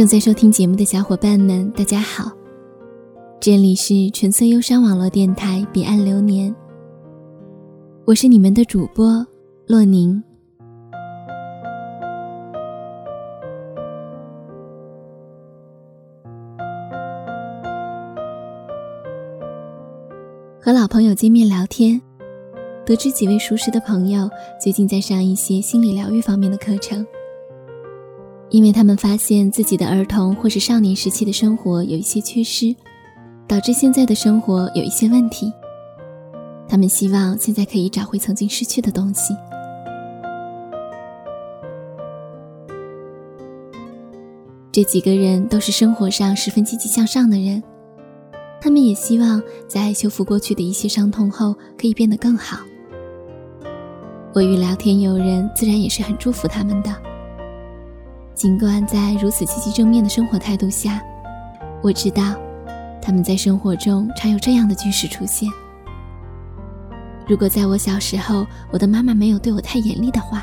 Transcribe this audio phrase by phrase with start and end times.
[0.00, 2.32] 正在收听节目的小伙伴们，大家好，
[3.38, 6.50] 这里是纯粹忧伤网络电台《彼岸流年》，
[8.06, 9.22] 我是你们的主播
[9.66, 10.24] 洛宁。
[20.58, 22.00] 和老朋友见面聊天，
[22.86, 27.06] 得知几位熟识的朋友最近在上一些心理疗愈方面的课程。
[28.50, 32.74] 因为他们发现自己的儿童或是少年时期的生活有一些缺失，
[33.46, 35.52] 导致现在的生活有一些问题。
[36.68, 39.34] 他们希望现在可以找回曾经失去的东西。
[44.72, 47.62] 这几个人都是生活上十分积极向上的人。
[48.60, 52.58] 他们也希望在修复过去的一些伤痛后，可以变得更好。
[54.32, 57.09] 我与聊天友人自然也是很祝福他们的。
[58.40, 60.98] 尽管在如此积极正面的生活态度下，
[61.82, 62.34] 我知道
[63.02, 65.46] 他们在生活中常有这样的句式出现：
[67.28, 70.38] 如果在我小时候，我的妈妈没有对我太严厉的话；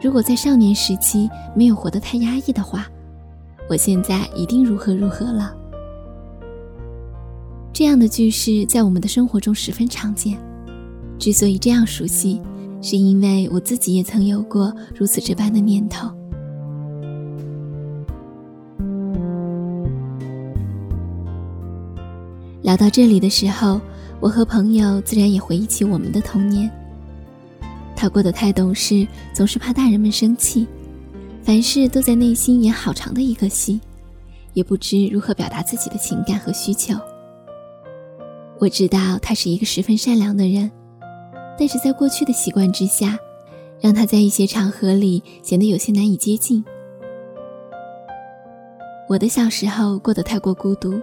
[0.00, 2.86] 如果在少年时期没有活得太压抑的话，
[3.68, 5.52] 我现在一定如何如何了。
[7.72, 10.38] 这样的句式在我们的生活中十分常见。
[11.18, 12.40] 之所以这样熟悉，
[12.80, 16.08] 是因为我自己也曾有过如此这般的念头。
[22.72, 23.78] 聊到这里的时候，
[24.18, 26.70] 我和朋友自然也回忆起我们的童年。
[27.94, 30.66] 他过得太懂事，总是怕大人们生气，
[31.42, 33.78] 凡事都在内心演好长的一个戏，
[34.54, 36.94] 也不知如何表达自己的情感和需求。
[38.58, 40.70] 我知道他是一个十分善良的人，
[41.58, 43.18] 但是在过去的习惯之下，
[43.82, 46.64] 让他在一些场合里显得有些难以接近。
[49.10, 50.98] 我的小时候过得太过孤独，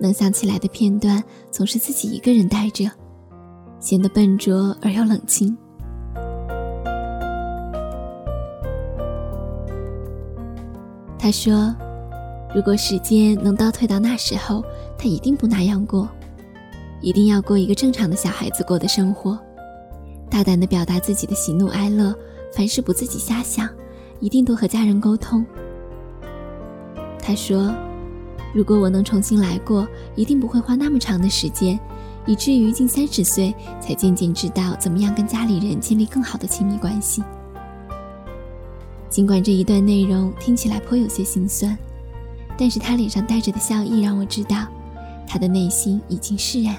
[0.00, 2.90] 能想起来的片段总是自己一个人待着，
[3.78, 5.56] 显得笨拙而又冷清。
[11.18, 11.74] 他说
[12.54, 14.64] ：“如果时间能倒退到那时候，
[14.96, 16.08] 他一定不那样过。”
[17.02, 19.38] 一定要过一个正常的小孩子过的生活，
[20.28, 22.14] 大胆的表达自己的喜怒哀乐，
[22.52, 23.66] 凡事不自己瞎想，
[24.18, 25.42] 一定多和家人沟通。
[27.18, 27.74] 他说
[28.52, 31.78] ：“如果我能重新来过，一定不会花那么长的时间，
[32.26, 37.22] 以至于近三十岁才渐渐知道怎么样跟家里人建立更好的亲密关系。”
[39.08, 41.76] 尽管这一段内容听起来颇有些心酸，
[42.56, 44.66] 但是他脸上带着的笑意让我知道，
[45.26, 46.76] 他的内心已经释然。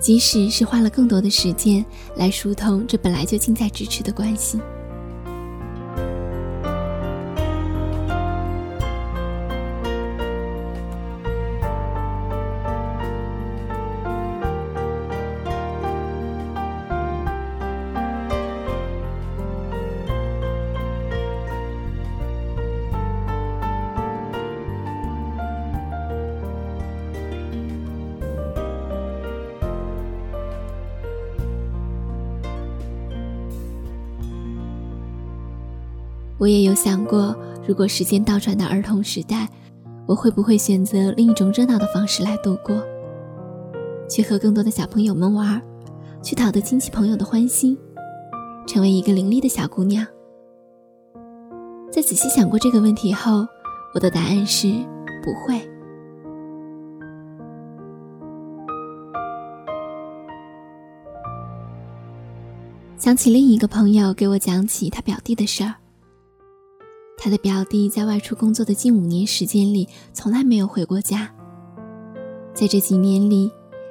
[0.00, 1.84] 即使是花了更多的时间
[2.16, 4.60] 来疏通这本来就近在咫尺的关系。
[36.48, 37.36] 我也有想过，
[37.66, 39.46] 如果时间倒转到儿童时代，
[40.06, 42.82] 我会不会选择另一种热闹的方式来度过？
[44.08, 45.60] 去和更多的小朋友们玩，
[46.22, 47.76] 去讨得亲戚朋友的欢心，
[48.66, 50.06] 成为一个伶俐的小姑娘。
[51.92, 53.46] 在仔细想过这个问题后，
[53.94, 54.68] 我的答案是
[55.22, 55.60] 不会。
[62.96, 65.74] 想起另一个朋友给我讲起他表弟的事儿。
[67.20, 71.28] 他的表弟在外出工作的近五年时间里，从来没有回过家。
[72.54, 73.50] 在这几年里，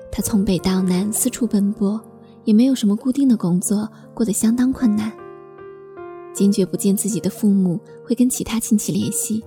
[0.09, 2.01] 他从北到南四处奔波，
[2.45, 5.12] 也没有什么固定的工作，过得相当困难。
[6.33, 9.44] 坚决不见自己的父母，会跟其他亲戚联系，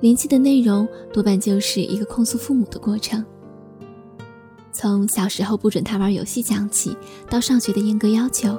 [0.00, 3.24] 联系的内容多半就是一个控诉父母的过程。
[4.72, 6.96] 从小时候不准他玩游戏讲起，
[7.28, 8.56] 到上学的严格要求。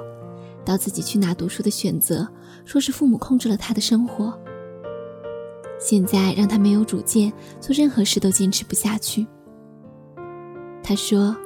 [0.64, 2.26] 到自己去哪读书的选择，
[2.64, 4.36] 说是父母控制了他的生活。
[5.78, 9.26] 现在让他没有主见，做任何事都坚持不下去。
[10.82, 11.36] 他说：“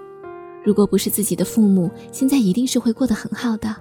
[0.64, 3.74] 如果不是自己的父母，现在一定是会过得很好的。”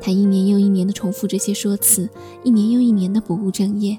[0.00, 2.08] 他一年又一年的重复这些说辞，
[2.42, 3.98] 一年又一年的不务正业。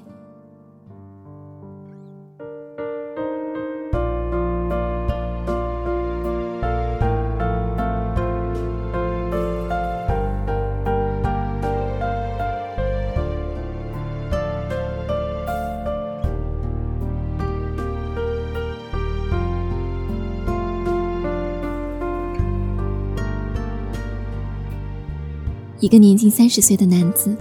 [25.92, 27.36] 一个年近三十岁的男子，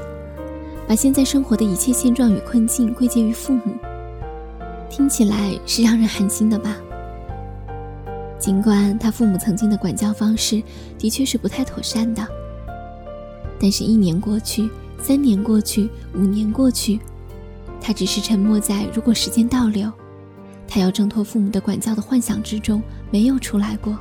[0.86, 3.62] 把现在生活的一切现状与困境归结于父母，
[4.90, 6.76] 听起来是让人寒心的吧？
[8.38, 10.62] 尽管他父母曾经的管教方式
[10.98, 12.28] 的确是不太妥善的，
[13.58, 14.70] 但是，一年过去，
[15.02, 17.00] 三年过去，五年过去，
[17.80, 19.90] 他只是沉默在如果时间倒流，
[20.68, 23.98] 他要挣脱父母的管教的幻想之中，没有出来过。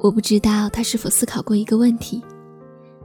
[0.00, 2.22] 我不知道他是否思考过一个问题，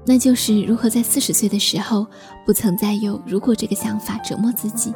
[0.06, 2.06] 那就是如何在四十岁的时候，
[2.46, 4.94] 不曾再有“如果”这个想法折磨自己。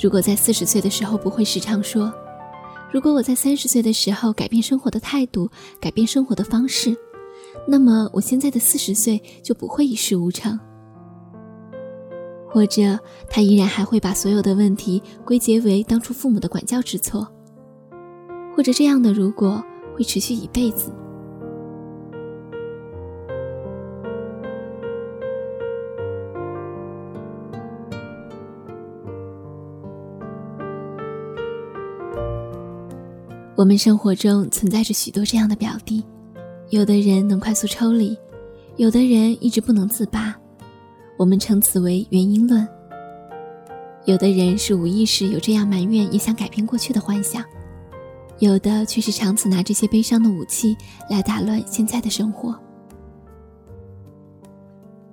[0.00, 2.12] 如果在四十岁的时候不会时常说，
[2.90, 6.96] 如果我在三十岁的时候改变生活的态度，改变生活的方式，
[7.66, 10.58] 那么我现在的四十岁就不会一事无成。
[12.48, 12.98] 或者
[13.30, 17.26] 他依然还会把所有的问题归结为当初父母的管教之错。
[18.54, 19.62] 或者这样的如果
[19.94, 20.92] 会持续一辈子。
[33.54, 36.02] 我们生活中存在着许多这样的表弟，
[36.70, 38.18] 有的人能快速抽离，
[38.76, 40.34] 有的人一直不能自拔，
[41.16, 42.66] 我们称此为原因论。
[44.04, 47.44] 有的人是无意识有这样埋怨，也想改变过去的幻想，
[48.38, 50.76] 有的却是长此拿这些悲伤的武器
[51.08, 52.58] 来打乱现在的生活。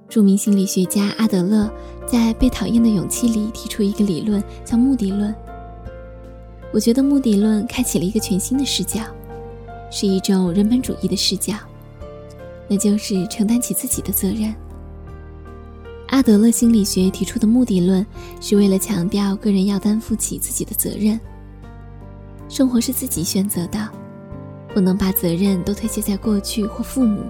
[0.07, 1.71] 著名心理学家阿德勒
[2.07, 5.33] 在《被讨厌的勇气》里提出一个理论，叫目的论。
[6.73, 9.01] 我觉得目的论开启了一个全新的视角，
[9.91, 11.53] 是一种人本主义的视角，
[12.67, 14.53] 那就是承担起自己的责任。
[16.07, 18.03] 阿德勒心理学提出的目的论，
[18.41, 21.19] 是为了强调个人要担负起自己的责任。
[22.49, 23.87] 生活是自己选择的，
[24.73, 27.21] 不能把责任都推卸在过去或父母。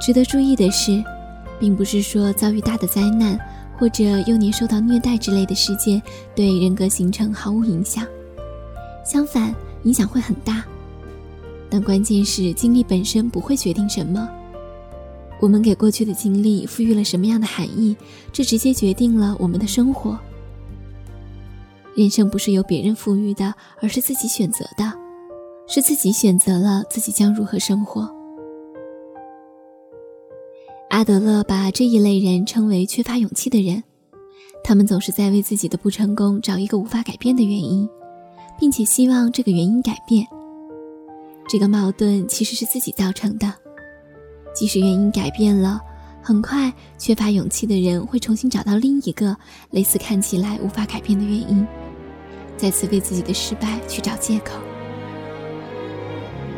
[0.00, 1.02] 值得注意的是，
[1.58, 3.36] 并不是说遭遇大的灾难。
[3.80, 6.02] 或者幼年受到虐待之类的事件，
[6.34, 8.04] 对人格形成毫无影响，
[9.04, 9.54] 相反，
[9.84, 10.64] 影响会很大。
[11.70, 14.28] 但关键是经历本身不会决定什么，
[15.40, 17.96] 我们给过去的经历赋予了什么样的含义，
[18.32, 20.18] 这直接决定了我们的生活。
[21.98, 23.52] 人生不是由别人赋予的，
[23.82, 24.92] 而是自己选择的，
[25.66, 28.08] 是自己选择了自己将如何生活。
[30.90, 33.82] 阿德勒把这一类人称为缺乏勇气的人，
[34.62, 37.88] 他们总是在为自己的不成功找一个无法改变的原因，
[38.60, 40.24] 并且希望这个原因改变。
[41.48, 43.52] 这个矛盾其实是自己造成的，
[44.54, 45.80] 即使原因改变了，
[46.22, 49.36] 很快缺乏勇气的人会重新找到另一个
[49.72, 51.66] 类似看起来无法改变的原因，
[52.58, 54.56] 再次为自己的失败去找借口。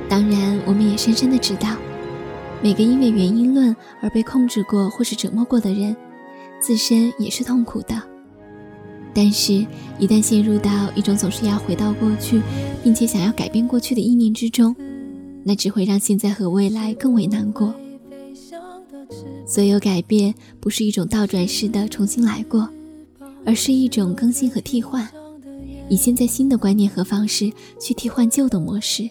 [0.09, 1.77] 当然，我们也深深的知道。
[2.63, 5.97] 每个因为原因论而被控制过或是折磨过的人，
[6.61, 8.03] 自身也是痛苦的。
[9.15, 9.67] 但是，
[9.99, 12.43] 一旦陷入到一种总是要回到过去，
[12.83, 14.75] 并且想要改变过去的意念之中，
[15.43, 17.75] 那只会让现在和未来更为难过。
[19.47, 22.69] 所有改变不是一种倒转式的重新来过，
[23.45, 25.09] 而是一种更新和替换，
[25.91, 29.11] 以现在新的观念和方式去替换旧的模式。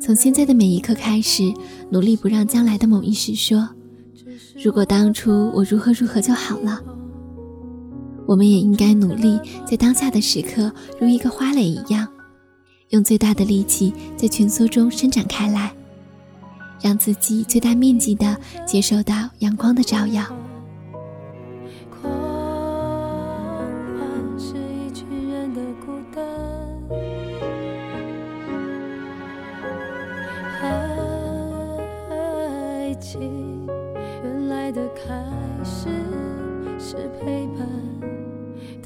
[0.00, 1.52] 从现在的每一刻开始，
[1.90, 3.68] 努力不让将来的某一时说
[4.64, 6.80] ：“如果当初我如何如何就好了。”
[8.26, 12.06] 我们也应该努力在当下的时刻，如一个花蕾一样，
[12.90, 15.74] 用最大的力气在蜷缩中伸展开来，
[16.80, 20.24] 让自己最大面积的接受到阳光的照耀。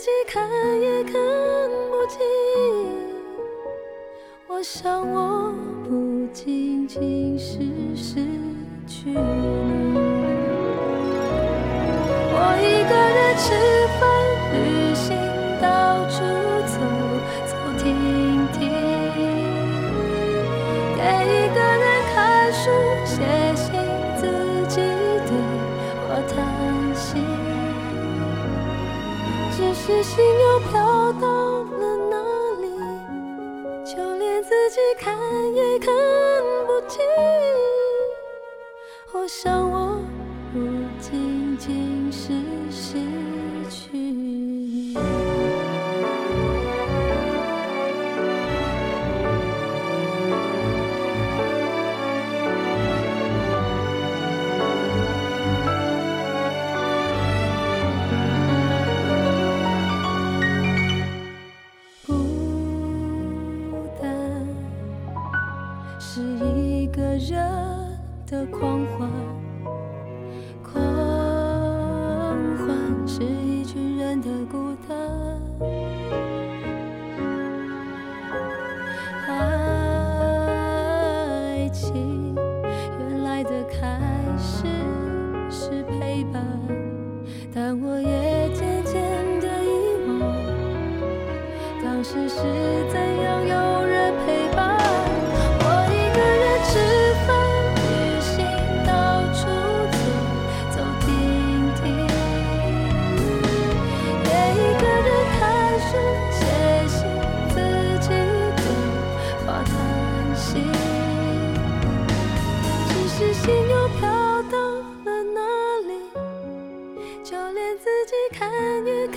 [0.00, 0.48] 自己看
[0.80, 1.12] 也看
[1.90, 2.18] 不清。
[4.46, 5.52] 我想我
[5.84, 7.58] 不仅仅是
[7.94, 8.14] 失
[8.86, 9.18] 去你
[12.32, 13.52] 我一个人吃
[14.00, 14.02] 饭
[14.54, 14.56] 旅
[14.94, 15.14] 行
[15.60, 16.16] 到处
[16.64, 16.80] 走
[17.44, 17.84] 走停
[18.54, 18.58] 停。
[20.96, 22.70] 也一个人看书
[23.04, 23.49] 写
[29.90, 30.59] 是心有。
[69.00, 69.49] Mà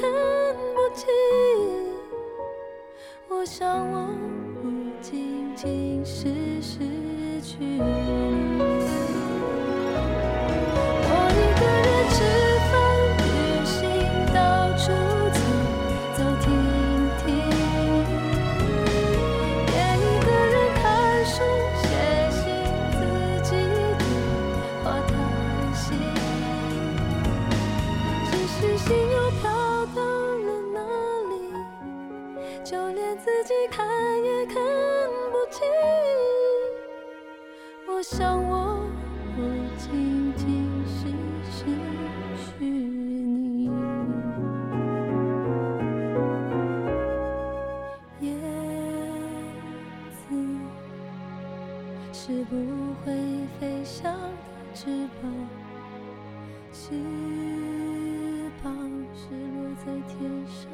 [0.04, 0.12] 看
[0.76, 1.08] 不清
[3.30, 4.08] 我想我
[4.62, 4.70] 不
[5.02, 8.03] 仅仅是失去。
[52.26, 52.56] 是不
[53.04, 53.14] 会
[53.60, 54.86] 飞翔的翅
[55.22, 55.30] 膀，
[56.72, 56.90] 翅
[58.64, 58.74] 膀
[59.14, 60.72] 是落在天上。